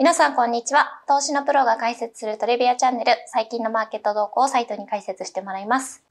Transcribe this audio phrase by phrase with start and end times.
[0.00, 1.02] 皆さんこんにちは。
[1.06, 6.02] 投資のプロが解説するトレビアチャンネル、最近のマーケット動向をサイトに解説してもらいます。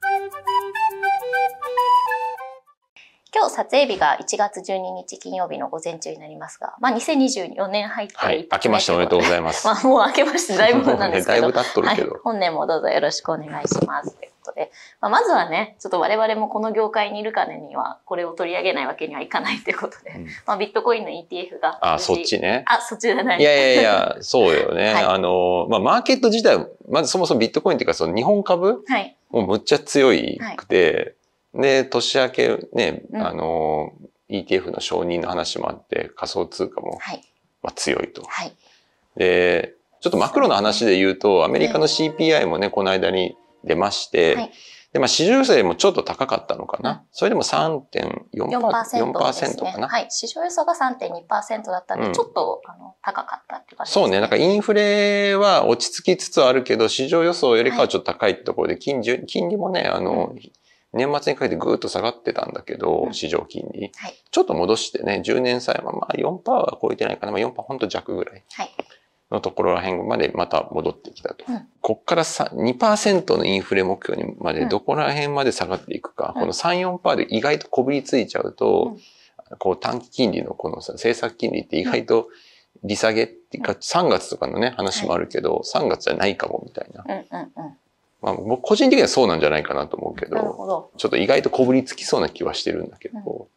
[3.34, 8.46] 今日撮影日が1月12日金曜日の午前中になりますが、まあ2024年入ってはい。
[8.52, 9.66] 明けましておめでとうございます。
[9.66, 11.48] まあもう明けましてだいぶなんですけど。
[11.48, 12.20] ねだいぶ経っとるけどはい。
[12.22, 14.16] 本年もどうぞよろしくお願いします。
[14.40, 21.78] ことで、まあ、まずはね、ちょっと我々もこの業界にいるからには、これを取り上げないわけにはいかないということで、うんまあビットコインの ETF が。
[21.80, 22.64] あ、そっちね。
[22.66, 23.40] あ、そっちじゃない。
[23.40, 24.94] いやいやいや、そうよね。
[24.94, 29.16] はいあの、まあ、マーケット自体、まずそもそもビットコインっていうか、その日本株はい。
[29.30, 31.14] もうむっちゃ強いくて、
[31.54, 33.92] で、年明けね、うんあの、
[34.28, 37.22] ETF の承認の話もあって、仮想通貨も、はい。
[37.62, 38.22] まあ、強いと。
[38.26, 38.52] はい。
[39.16, 44.52] で、ちょっとマクロの話で言うと、アメリカの CPI もね、この間に出まして、はい
[44.92, 46.90] で、まあ、市場予想もちょっと高かったのかな。
[46.90, 47.90] うんそれでも3.4%、
[48.32, 49.72] 4%ですね。
[49.72, 49.88] かな。
[49.88, 50.06] はい。
[50.10, 54.20] 市場予想が3.2%だったんで、うんちょっとあの高かったって感じです、そうね。
[54.20, 60.34] なんかインフレは落ち着きつつあるけど、市場予想よりかはちょっと高いってところで、金利、金利もね、あの、
[60.92, 63.92] 年末にかけてぐーっと下がってたんだけど、うん市場金利。
[63.94, 67.32] はいちょっと戻してね、10年債はまあ4%は超えてないかな。
[67.32, 68.70] まあ4%ほんと弱ぐらいはい。
[69.30, 71.44] のところら辺までまた戻ってきたと。
[71.48, 76.34] うんこっからさ2%のインフレ目標にまでどこら辺まで下がっていくか。
[76.36, 78.98] うんこの3、4%で意外とこびりついちゃうと、
[79.58, 82.28] こう短期金利のこのさ、政策金利って意外と
[82.84, 87.04] 利下げっていうか、3月とかのね、話もあるけど、3月じゃないかもみたいな。
[87.06, 87.76] うんうんうん。
[88.20, 90.90] まあ僕個人的にはそうなんじゃないかなと思うけど、ど。
[90.96, 93.48] ちょっと意外とこぶりつきそうな気はしてるんだけど、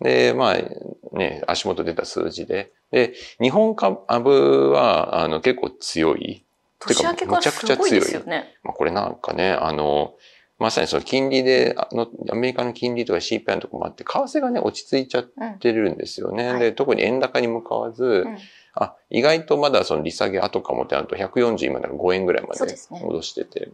[0.00, 6.44] で、まあね、足元出た数字で、で、日本株は、あの、結構強い。
[6.78, 8.54] 年明けからすごいですよね。
[8.62, 10.14] まあ、これなんかね、あの、
[10.58, 15.58] まさにその金利で、あの、アメリカの金利とか CPI のとこもあって、為替がね、落ち着いちゃっうん。
[15.58, 16.48] てるんですよね。
[16.48, 18.38] はいで、特に円高に向かわず、うん
[18.78, 23.70] あ、意外とまだその利下げ後かもってなると140今だから5円ぐらいまで戻してて。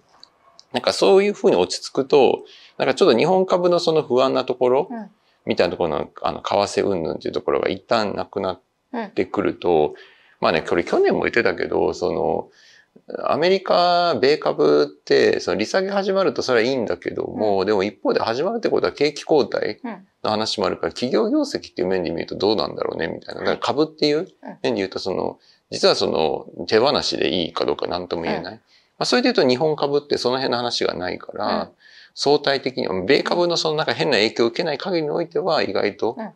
[0.72, 2.44] なんかそういうふうに落ち着くと、
[2.78, 5.10] なんかちょっと日本株のその不安なところ、うん
[5.46, 8.60] みたいなところの、あの、為替云々っていうところが一旦なくなっ
[8.94, 9.10] うん。
[9.10, 9.94] てくると、
[10.40, 12.50] まあね、これ去年も言ってたけど、その、
[13.24, 20.06] アメリカ、米株って、その利下げ始まるとそれはいいんだけども、でも一方で始まるってことは景気後退うん。
[20.22, 23.40] の話もあるから、企業業績っていう面で見るとどうなんだろうね、みたいな。
[23.40, 24.28] だから株っていう
[24.62, 25.38] 面で言うと、その、
[25.70, 28.54] 実はその、手放しでいいかどうか何とも言えない。
[28.54, 28.60] ま
[28.98, 31.68] あ、それで言うと日本株ってその辺の話がないから、うん
[32.14, 36.32] 相対的には、米株のそのなんか変な影響を受けない限りにおいては意外とうん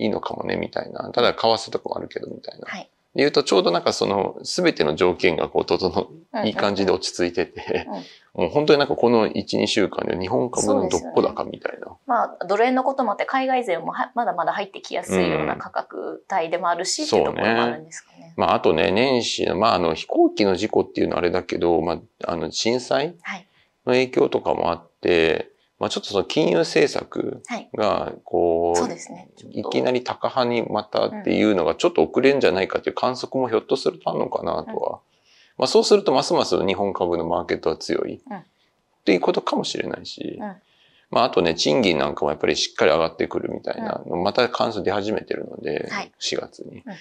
[0.00, 1.10] いいのかもね、みたいな。
[1.10, 2.66] ただ、為替とかもあるけど、みたいな。
[2.68, 2.82] はい。
[3.14, 8.02] で言うと、ちょうどなんかその、すべての条件がこう、整うんいい感じで落ち着いてて、うん
[8.34, 11.88] もう本当になんかこの1、2週間で日本株のどっこ高みたいな。
[12.06, 18.34] まあ、ドル円のこともあって、海外勢もはまだまだ入ってきやすいような価格帯でもあるし、っていうところもあるんですかね。
[18.36, 23.47] まあ、あとね、年始の、まあ、あの、飛行機の事故っていうのはあれだけど、まあ、あの、震災はい。
[23.88, 27.68] の影響とかもあって、まあ、ちょっとその金融政策はい。
[27.74, 29.28] が、こう、そうですね。
[29.50, 35.00] いきなり高派にまたっていうのがちょっと遅れんじゃないかっていう観測もひょっとするとあるのかなとは。
[35.56, 38.44] まあそうするとますます日本株のマーケットは強いうんっ
[39.04, 40.56] ていうことかもしれないしうん。
[41.10, 46.92] まああとね、賃金なんかもやっぱりしっかり上がってくるみたいなの、また関数出始めてるのではい、4月にうん。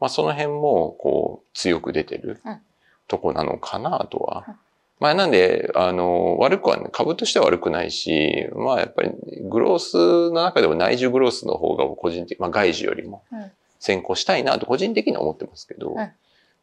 [0.00, 2.60] まあその辺もこう強く出てるうん
[3.08, 4.54] とこなのかなとはうん。
[5.02, 9.10] まあなんで、あの、悪くはね、株としては悪くないし、まあやっぱり
[9.50, 9.96] グロース
[10.30, 13.50] の中でも内需グロースの方が個人的、まあ外需よりもうん。
[13.80, 15.96] 先行したいなと個人的には思ってますけど、ん。
[15.96, 16.14] だか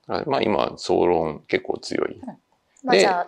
[0.08, 2.22] らまあ今、総論結構強い。
[2.86, 3.28] まあじゃ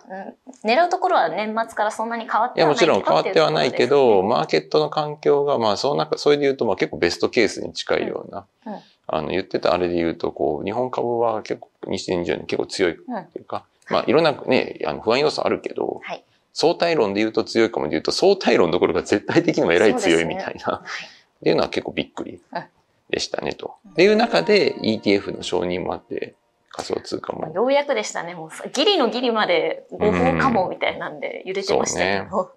[0.64, 0.70] うん。
[0.70, 8.72] 狙うところは年末からそんなに変わっいや、てはないもちろん変わってはないけど、まマーケットの環境が、まあその中、それで言うと、まあ結構ベストケースに近いような、うん。
[8.72, 8.80] うん。
[9.08, 14.12] あの、言ってたあれで言うと、こう、日本株は結構、2020年結構強いっていうか、まあい。
[14.12, 16.24] ろんなね、あの不安要素あるけど、はい。
[16.54, 21.06] 相対論で言うと強いかもで言うと、相対論どころか絶対的にも偉い強いみたいな、はい。
[21.06, 22.64] っていうのは結構びっくりうん。
[23.10, 23.74] でしたねと。
[23.90, 26.34] っていう中で ETF の承認もあって、
[26.70, 27.42] 仮想通貨も。
[27.42, 28.34] まあようやくでしたね。
[28.34, 32.52] もうさギリのギリまで合法かもみたいなんで揺れてましたけど。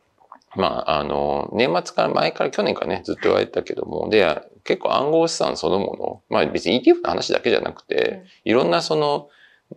[0.56, 9.28] まあ、あの、年末から前から去年からね、ずっと言われてたけども、で、結構暗号資産そのもの、まあ別に ETF の話だけじゃなくて、いろんなその、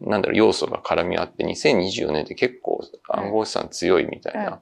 [0.00, 4.48] なんだろう、要素が絡み合って、2024年って結構暗号資産強いみたいな。
[4.48, 4.58] うん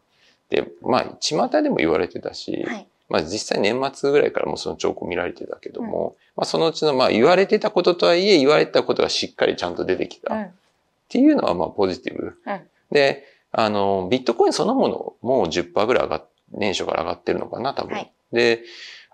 [0.48, 2.86] で、まあ、巷でも言われてたし、はい。
[3.08, 10.34] まあ実際年末ぐらいからもうその兆候見られてたけども、まあそのうちのまあ言われてたこととはいえ言われてたことがしっかりちゃんと出てきた。
[10.34, 10.48] うんっ
[11.08, 12.36] ていうのはまあポジティブ。
[12.46, 17.94] うんで、あの、ビットコインそのものも10%ぐらい上がっ、年初から上がってるのかな、多分。
[17.94, 18.62] はいで、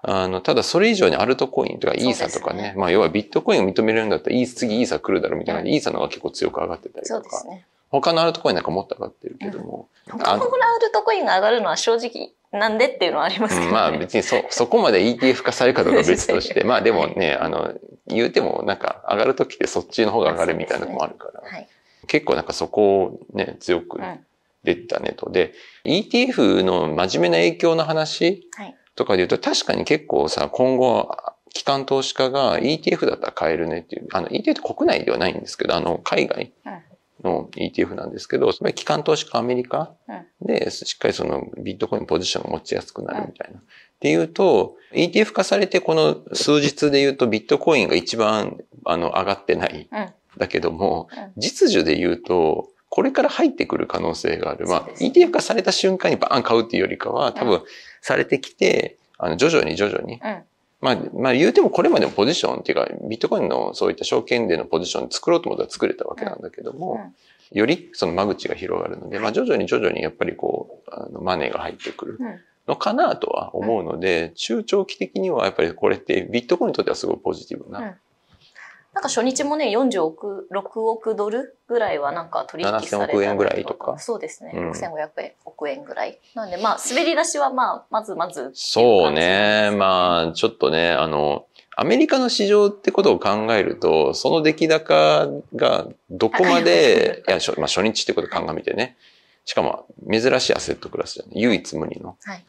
[0.04, 7.66] あの、ただそれ以上にアルトコインとかイーサとかね、ねまあ要はビットコインを認めるんだったら次イーサ来るだろうみたいな感じで、イーサの方が結構強く上がってたりとか、そうですね。
[7.88, 17.72] 他のアルトコインなんかもっと上がってるけども、他のラウルトコインが上がるのは正直なんでっていうのはありますけど、ねうんまあ別にそ、そこまで ETF 化されるかどうかは別として、 まあでもね、あの、
[18.08, 21.68] 言うてもなんか上がるときってそっちの方が上がるみたいなのもあるから、はい。
[22.08, 24.26] 結構なんかそこをね、強くうん。
[24.64, 25.30] 出てたねと。
[25.30, 25.54] で、
[25.84, 28.76] ETF の真面目な影響の話はい。
[28.94, 31.16] とかで言うと確かに結構さ、今後、
[31.54, 36.52] 機関投資家が ETF だったら買えるねっていう、あの ETF って国内ではないんですけど、あの海外
[37.22, 39.92] の ETF なんですけど、それ機関投資家アメリカ
[40.40, 43.58] でしっかりそのビットコインポジションを持ちやすくなるみたいな。
[43.58, 43.62] っ
[44.00, 49.88] ていうと、ETF 化されてこの数日で言うとビットコインが一番あの上がってない。
[49.90, 50.12] うん。
[50.38, 54.66] だけどもうん、実需で言うと、これから入ってくる可能性がある。
[54.66, 57.62] まあ、ETF 化された瞬間にバーン買うっていうよりかは、多う分
[58.02, 60.20] されてきて、あの、徐々に徐々に。
[60.22, 60.42] うん。
[60.82, 67.00] まあ、まあ言うてもこれまでもポジションっていうか、ビットコインのそういった証券でのポジション作ろうと思ったら作れたわけなんだけども、
[67.50, 72.40] よりその間口が広がるので、まあ徐々に徐々にやっぱりこう、あのマネーが入ってくるうん。
[72.68, 77.96] のかなとは思うので、中長期的にはやっぱりこれってビットコインにとってはすごいポジティブな。
[78.94, 83.98] うんなんか初日もね、40億、6億ドルぐらいはなんか取引された7000億円ぐらいとか？
[83.98, 84.52] そうですね。
[84.54, 86.20] うん6500億円ぐらい。
[86.34, 88.50] なんでまあ、滑り出しはまあ、まずまず。
[88.52, 89.70] そうね。
[89.74, 98.98] まあ、ちょっとね、あの、アメリカの市場ってことを考えると、その出来高がどこまで、いや、しょまあ、初日ってことを鑑みてね。
[99.46, 101.40] しかも、珍しいアセットクラスじゃない。
[101.40, 102.18] 唯一無二の。
[102.22, 102.44] はい。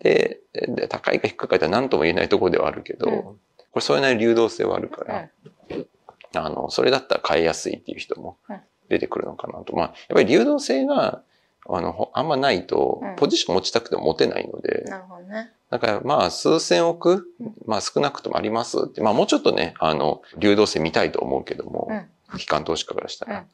[0.00, 3.40] で、で高いか低いかって何とも言えないところではあるけど、うん
[3.72, 5.28] これそれなりに流動性はあるから、
[5.70, 5.86] うん
[6.34, 9.76] あの、それだったら買いやすいっていう人もうん出てくるのかなと。
[9.76, 11.22] まあ、やっぱり流動性が、
[11.68, 15.52] あの、ほあんまないとうん、ポジション持ちたくても持てないので、なるほどね。
[15.70, 21.90] だからまあ数千億うん、まあ少なくともありますって、まあもうちょっとね、あの、流動性見たいと思うけども、
[22.38, 23.44] 機関投資家からしたら。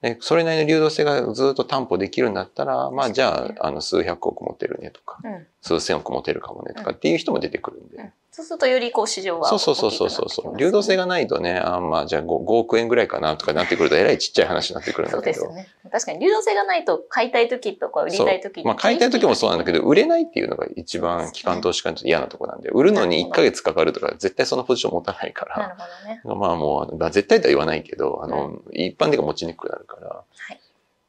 [0.00, 5.46] でそれなりの流動性がずっと担保できるんだったら、まあじゃあ、あの、数百億持てるねとか、うん。
[5.62, 7.96] 数千億持てるかもねとかっていう人も出てくるんで。
[7.96, 10.56] うんそうするとよりこう市場はそうそうそうそうそうそう。
[10.56, 15.64] 流動性ががないとね、あまあじゃあ 5, 5億円ぐらいかなとかなってくると、えらいちっちゃい話になってくるんだけどそうですよ。
[15.64, 15.68] ね。
[15.90, 18.64] 確かに流動性がないと買いたい時とか売りたい時に。
[18.64, 25.58] まあ買いたい時もそうなんだけど、売れないっていうのが一番機関投資家にとって嫌なところなんで、売るのに1ヶ月かかるとか、絶対そのポジション持たないから。
[25.58, 25.82] なるほ
[26.24, 26.40] どね。
[26.40, 30.24] まあもう、まあ、絶対とは言わないけど、あの、一般的に持ちにくくなるから、は
[30.54, 30.60] い。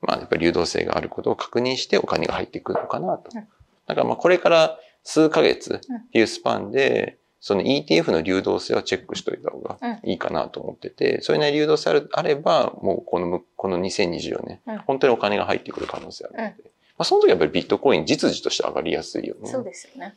[0.02, 3.30] まあやっぱり流動性があることを確認してお金が入ってくるのかなと。
[3.34, 3.48] うん
[3.88, 5.80] だからまあこれから数ヶ月っ
[6.12, 19.50] ていうスパンで、その ETF の流動性はチェックしといた方がいいかなと思ってて、それなりに流動性あるあれば、もうこのむ、この2024年、うん本当にお金が入ってくる可能性あるので、うんまあその時はやっぱりビットコイン実需として上がりやすいよね。
[19.50, 20.14] そうですよね。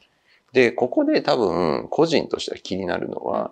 [0.53, 3.51] で、ここで多分個人としては気になるのは、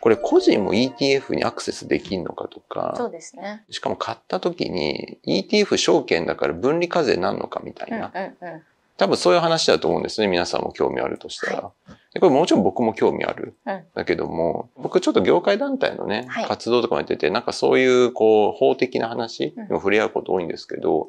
[0.00, 3.64] これ個人も ETF にアクセスできるのかとそうか、ですね。
[3.70, 8.62] しかも買った時に ETF 証券だから分離課税なんのかみたいうんうんな、うん。
[8.96, 10.28] 多分そういう話だと思うんですね。
[10.28, 11.70] 皆さんも興味あるとしたら。
[12.12, 13.56] でこれもちろん僕も興味ある。
[13.66, 21.08] うんだけども、僕ちょっと業界団体のね、はい活動とかもやってて、なんかそういうこう法的な話うんにも触れ合うこと多いんですけど、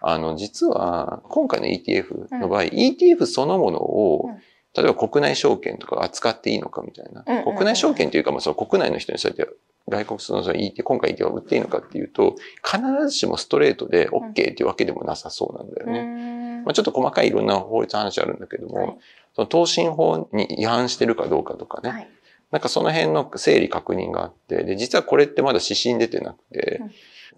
[0.00, 4.42] あの、実は今回の ETF の場合、ETF そのものを、うん
[4.76, 7.24] 例えば国内証券とか扱っていいのかみたいな。
[7.26, 9.52] うんうんうん国内証券というか、まあその国内の人にそうやって
[9.88, 16.37] 外国のその ETF、今回 ETF を売っていいのかっていうと、必ずしもストレートで OK っていうわけでもなさそうなんだよね。
[16.68, 18.98] ねまあ、ちょっと細かいいろんな法律の話あるんだけども、はい。
[19.34, 22.10] その投信法に違反してるかどうかとかね、はい。
[22.50, 26.90] なんかその辺の整理確認があって、で、実はこれってまだ指針出てなくて、うん。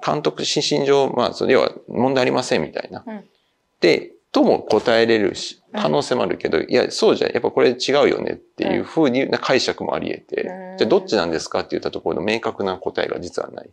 [0.05, 3.05] 監督指針上、まあ、それは問題ありませんみたいな。
[3.07, 3.25] うん。
[3.81, 5.81] で、とも答えれるし、うん。
[5.83, 10.79] 可能性もあるけど、いや、そうじゃ、やっぱこれ違うよねっていうふうにな解釈もあり得て、うん。
[10.79, 13.71] じゃあどっちなんですかって言ったところの明確な答えが実はない。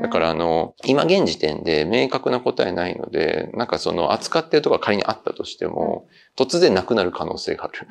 [0.00, 7.86] だからあの、今現時点で明確な答えないので、なんかその扱ってるとこが仮にあったとしても、突然なくなる可能性がある。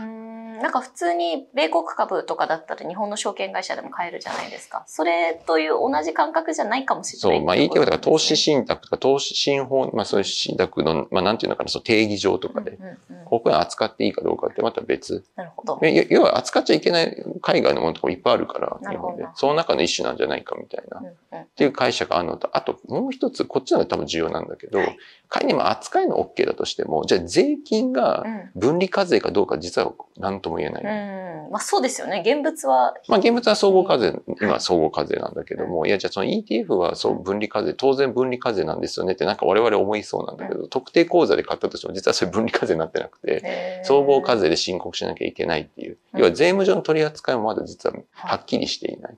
[0.62, 4.84] なんか普通に米国株とかだったら日本の証券会社でも買えるじゃないですか。
[4.88, 7.40] それという同じ感覚じゃないかもしれない。
[7.40, 12.78] そう、まあ ETF だから投資信託とか投資信法、まあそういう信託の、まあなんていうのかな、その定義上とかで、
[13.26, 15.24] ここに扱っていいかどうかってまた別。
[15.36, 15.80] なるほど。
[15.84, 19.26] え要は扱っちゃいけない海外のものとかもいっぱいあるから、日本で。
[19.36, 21.00] その中の一種なんじゃないかみたいな。
[21.00, 24.98] っうんうんていう解釈があるのと、あともう一つ、こっちの方が多分重要なんだけどはい、
[25.28, 30.84] 仮にも扱いの OK だとしても、じゃあ税金がうん分離課税かどうか実は何ととも言えない。
[30.84, 31.52] うん。
[31.52, 32.24] まあそうですよね。
[32.26, 32.96] 現物は。
[33.08, 45.98] まあ現物は総合課税、今は総合課税なんだけども、いやじゃあその ETF はそう分離課税、当然分離課税なんですよねってなんか我々思いそうなんだけど、特定口座で買ったとしても実はそれ分離課税になってなくて、総合課税で申告しなきゃいけないっていう。
[46.14, 49.18] うん要は税務上の取り扱いもまだ実ははっきりしていない。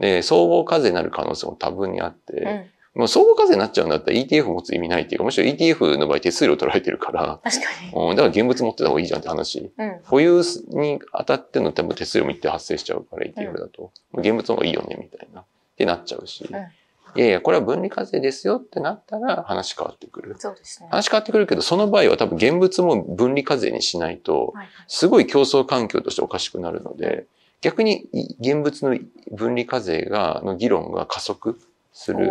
[0.00, 2.64] で、総合課税になる可能性も多分にあって、うん。
[2.96, 8.10] もう総合課税になっちゃうんだったら ETF 持つ意味ないっていうか、むしろ ETF の場合手数料取られてるから、確かに。
[8.10, 9.70] うんだから現物持ってた方がいいじゃんって話。
[9.76, 10.00] うん。
[10.04, 15.42] 保有に当たっての多分手数料も一定発生しちゃうから ETF だと、現物の方がいいよねみたいな。
[15.42, 15.44] っ
[15.76, 16.56] てなっちゃうし、ん
[17.16, 20.36] いやいや、これは分離課税ですよってなったら話変わってくる。
[20.38, 20.88] そうですね。
[20.90, 27.26] 話変わってくるけど、その場合は多分現物も分離課税にしないと、はいすごい競争環境としておかしくなるので、
[27.62, 28.06] 逆に
[28.38, 28.98] 現物の
[29.32, 31.58] 分離課税が、の議論が加速
[31.92, 32.30] する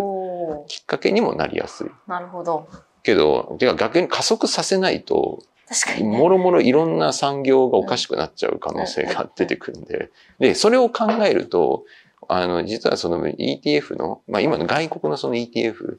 [0.68, 1.88] きっかけにもなりやすい。
[2.08, 2.68] なるほど。
[3.04, 6.18] けど、てか逆に加速させないと、確かに、ね。
[6.18, 11.86] もろもろいろんな産業がおかしくなっちゃう可能性が出てくるんで、で、それを考えると、
[12.28, 15.98] あの、実はその ETF の、まあ今の外国のその ETF、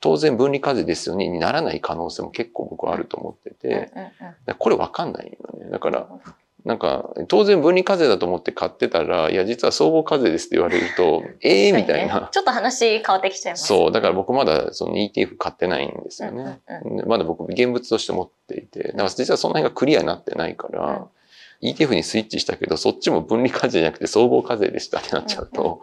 [0.00, 3.90] 当然分離課税ですよね、にならない可能性も結構僕はあると思ってて、
[4.58, 5.70] これわかんないよね。
[5.70, 6.08] だから、
[6.64, 12.30] なんか、当然分離課税だと思って買ってたら、いや、実は総合課税ですって言われると、 ええみたいねな。
[12.32, 16.60] ちょっと話変わってきちゃいます、そう、だから僕まだその ETF 買ってないんですよね。
[16.84, 21.06] うんでまだ僕現物として持っていて、だから実はその辺がクリアになってないから、
[21.62, 25.82] ETF にスイッチしたけど、そっちも分離課税じゃなくて総合課税でしたってなっちゃうと、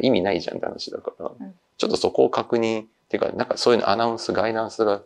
[0.00, 1.54] 意味ないじゃんって話だから、うん。
[1.76, 5.02] ちょっとそこを確認、っていうか、なんかそういうのアナウンス、ガイダンスが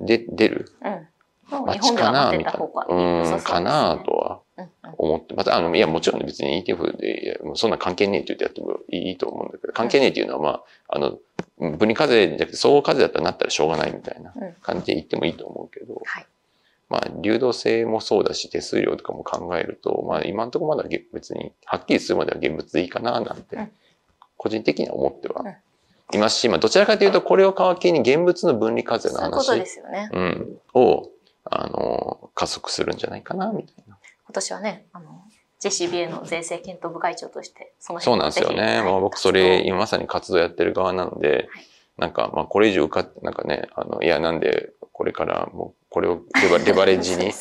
[0.00, 0.72] で出る？
[0.82, 1.66] うん。
[1.66, 2.60] 街かな、みたいな。
[2.88, 4.26] うん、かなとは。
[4.26, 4.45] うんうん
[4.96, 10.48] 思って、また、あの、いや、もちろん別に ETF で、もうそんな関係ねえって言ってやってもいいと思うんだけど、関係ねえっていうのは、ま
[10.88, 11.18] あ、あの、
[11.58, 14.52] 分離課税じゃなくて総合課税だったらなったらしょうがないみたいなうん。
[14.62, 16.26] 感じで言ってもいいと思うけど、はい。
[16.88, 23.70] まあ、流動性もそうだし、手数料とかも考えると、まあ、今のところまだげ別に、はっきりするまでは現物でいいかな、なんてうん、
[24.36, 25.54] 個人的には思ってはうん。
[26.14, 29.50] いますし、まあ、どちらかというと、これを皮切りに現物の分離課税の話。
[30.12, 31.10] うん、を、
[31.44, 33.95] あの、加速するんじゃないかな、みたいな。
[34.26, 35.22] 今年はね、あの、
[35.60, 38.82] JCBA の税制検討部会長として、そのそうなんですよね。
[38.82, 41.66] まあ、僕それ、今まさに活動やってる側なので、はい
[41.98, 47.32] なんか、まあ、これ以上受かなんかね、あの、いや、なんで、これからもう、これをレバ レバレッジに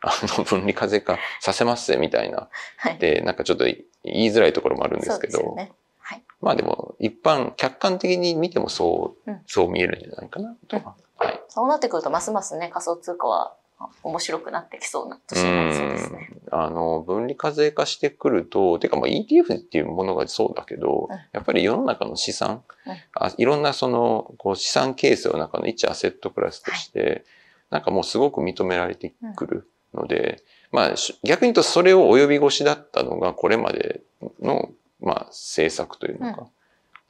[0.00, 2.48] あの、分離課税化させますぜ、みたいな。
[2.78, 2.98] はい。
[2.98, 5.72] で、なんかちょっと言いづらいところもあるんですけど、そうですよね。
[5.98, 6.22] はい。
[6.40, 10.94] まあでも、一般、客観的に見てもそう、うんそう見えるんじゃないかな、とは。
[11.16, 11.40] はい。
[11.48, 13.56] そうなってくると、ますますね、仮想通貨はあ
[14.02, 16.30] 面白くなってきそうな年になりそうですね。
[16.50, 21.16] あの、分離課税化してくると、てかまあ ETF っていうものがそうだけど、うん。
[21.32, 22.96] やっぱり世の中の資産、うん。
[23.14, 27.24] あいろんなその、こう資産形成の中の一アセットクラスとして、
[27.70, 30.42] なんかもうすごく認められてくるので、
[30.72, 34.02] まあし逆に言うとそれを及び腰だったのがこれまで
[34.40, 34.70] の、
[35.00, 36.46] まあ政策というのか、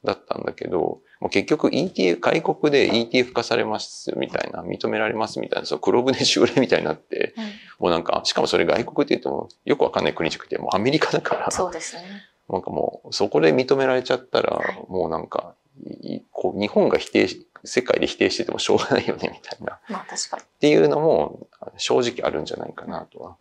[0.03, 7.43] だったんだけど、もう結局 ETF、外国で ETF 化されますみたいな、認められますみたいな、そう黒船修例みたいになって、うん
[7.79, 12.01] もうなんか、しかもそれ外国って言ってもよくわかんない国じゃなくて、もうアメリカだから、そうですね。
[12.49, 15.55] なんかもうそこで認められちゃったら、はいもうなんか、
[16.01, 19.75] いこう日本が否定し、世界で否定しててもしょうがないよね、みたいな。
[19.75, 20.43] っまあ確かに。
[20.59, 21.47] ていうのも
[21.77, 23.37] 正直あるんじゃないかなとは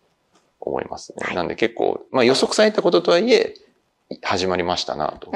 [0.61, 1.27] 思いますね。
[1.27, 3.55] はいなんで結構、まあ予測されたこととはいえ、
[4.23, 5.33] 始まりましたな、と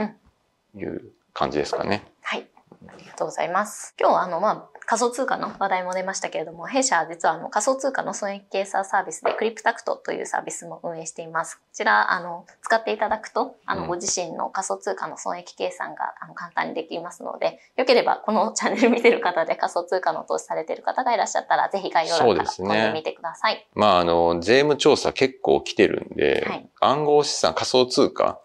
[0.76, 2.04] いう感じですかね。
[2.22, 2.46] はい。
[2.88, 3.94] ありがとうございます。
[3.98, 11.56] 今日はあの、まあ、仮想通貨の話題も出ましたけれども、弊社は実はあの仮想通貨の損益計算サービスでクリプタクトというサービスも運営しています。
[11.56, 23.66] こちら、あの、使っていただくと、あの、うんご自身の仮想通貨の損益計算があの簡単にできますので、よければこのチャンネル見てる方で仮想通貨の投資されている方がいらっしゃったら、ぜひ概要欄からそうですね飛んでみてください。
[23.74, 28.40] まあ、あの、税務調査結構来てるんで、はい暗号資産、仮想通貨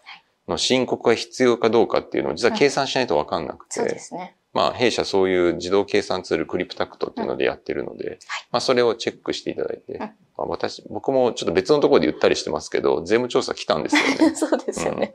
[0.48, 4.34] の申告が必要かどうかっていうのを実は計算しないとわかんなくて、そうですね。
[4.54, 8.18] まあ、弊社そういう自動計算ツールクリプタクトっていうのでやってるので、
[8.50, 10.00] まあ、それをチェックしていただいて、ん。
[10.00, 14.34] まあ、私、僕もちょっと別のところで言ったりしてますけど、税務調査来たんですよね。
[14.34, 15.12] そうですよね。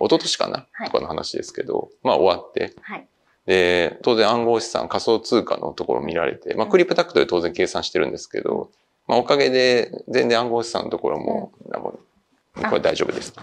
[0.00, 0.86] 一昨年かな、はい。
[0.86, 3.06] とかの話ですけど、まあ終わって、はい。
[3.46, 6.70] で、当然暗号資産、仮想通貨のところを見られて、まあうん。
[6.70, 8.70] クリプタクトで当然計算してるんですけど、
[9.06, 13.34] まあおかげで全然暗号資産のところも、うこれ大丈夫です。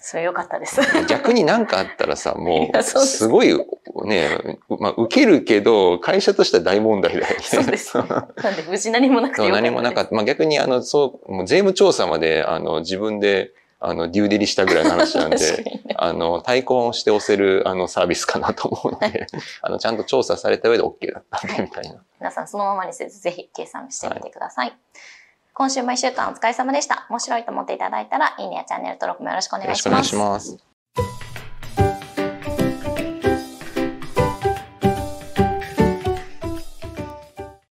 [0.00, 0.80] それ良かったです。
[1.08, 3.54] 逆になんかあったらさ、 もうすすごい
[4.04, 7.42] ね、まあ受けるけど、会社としては大問題だよね。
[7.42, 8.04] そうですね。
[8.08, 10.14] なんで無事何もなくてそうよかった何もなかった。
[10.14, 19.26] まあ逆にあの、そう、もう税務調査まで、あの、自分で、あの、デューデリしたぐらいの話なんで、ねあの、対抗をして押せる、あの、サービスかなと思うので、
[19.62, 22.02] あの、ちゃんと調査された上で OK だったんで、みたいな。
[22.18, 24.76] 皆さんそのままにせずぜひ計算してみてください。
[25.58, 27.04] 今週も一週間お疲れ様でした。
[27.10, 29.88] 面白いと思っていただいたら、いいねやチャンネル登録もよろしくお願いします。
[29.88, 30.67] よろしくお願いします。